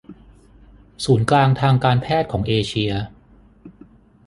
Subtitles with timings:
[1.03, 2.91] ศูนย์กลางทางการแพทย์ของเอเชีย